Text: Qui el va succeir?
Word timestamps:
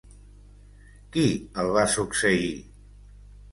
Qui 1.17 1.27
el 1.65 1.71
va 1.77 1.85
succeir? 1.99 2.51